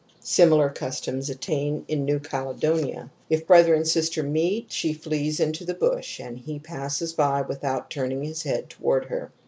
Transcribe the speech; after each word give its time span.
Similiar 0.23 0.71
customs 0.71 1.29
obtain 1.29 1.85
in 1.87 2.05
New 2.05 2.19
Cale 2.19 2.55
donia. 2.55 3.11
If 3.29 3.45
brother 3.45 3.75
and 3.75 3.87
sister 3.87 4.23
meet, 4.23 4.71
she 4.71 4.93
flees 4.93 5.39
into 5.39 5.63
the 5.63 5.75
bush 5.75 6.19
and 6.19 6.39
he 6.39 6.57
passes 6.57 7.13
by 7.13 7.43
without 7.43 7.91
turning 7.91 8.23
his 8.23 8.41
head 8.41 8.67
toward 8.67 9.05
her 9.05 9.29
^^. 9.33 9.37